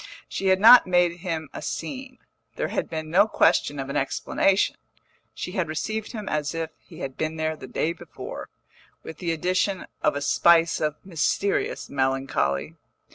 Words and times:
She 0.27 0.47
had 0.47 0.59
not 0.59 0.87
made 0.87 1.17
him 1.17 1.47
a 1.53 1.61
scene, 1.61 2.17
there 2.55 2.69
had 2.69 2.89
been 2.89 3.11
no 3.11 3.27
question 3.27 3.77
of 3.77 3.87
an 3.87 3.95
explanation; 3.95 4.77
she 5.31 5.51
had 5.51 5.67
received 5.67 6.11
him 6.13 6.27
as 6.27 6.55
if 6.55 6.71
he 6.79 7.01
had 7.01 7.17
been 7.17 7.35
there 7.35 7.55
the 7.55 7.67
day 7.67 7.93
before, 7.93 8.49
with 9.03 9.19
the 9.19 9.31
addition 9.31 9.85
of 10.01 10.15
a 10.15 10.21
spice 10.23 10.81
of 10.81 10.95
mysterious 11.05 11.87
melancholy. 11.87 12.77